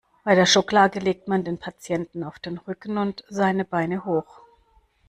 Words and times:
Bei 0.23 0.33
der 0.33 0.47
Schocklage 0.47 0.97
legt 0.99 1.27
man 1.27 1.43
den 1.43 1.59
Patienten 1.59 2.23
auf 2.23 2.39
den 2.39 2.57
Rücken 2.57 2.97
und 2.97 3.23
seine 3.29 3.65
Beine 3.65 4.03
hoch. 4.03 4.41